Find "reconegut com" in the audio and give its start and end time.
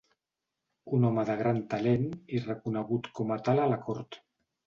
2.45-3.35